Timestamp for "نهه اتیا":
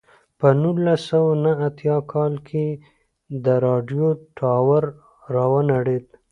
1.43-1.97